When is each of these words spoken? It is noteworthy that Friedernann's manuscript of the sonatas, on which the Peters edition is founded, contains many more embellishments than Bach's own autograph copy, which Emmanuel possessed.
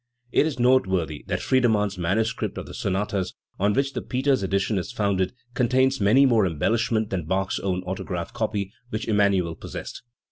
It 0.31 0.47
is 0.47 0.57
noteworthy 0.57 1.23
that 1.27 1.43
Friedernann's 1.43 1.95
manuscript 1.95 2.57
of 2.57 2.65
the 2.65 2.73
sonatas, 2.73 3.35
on 3.59 3.73
which 3.73 3.93
the 3.93 4.01
Peters 4.01 4.41
edition 4.41 4.79
is 4.79 4.91
founded, 4.91 5.31
contains 5.53 6.01
many 6.01 6.25
more 6.25 6.47
embellishments 6.47 7.11
than 7.11 7.25
Bach's 7.27 7.59
own 7.59 7.83
autograph 7.83 8.33
copy, 8.33 8.73
which 8.89 9.07
Emmanuel 9.07 9.53
possessed. 9.53 10.01